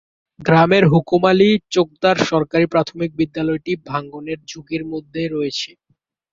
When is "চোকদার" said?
1.73-2.17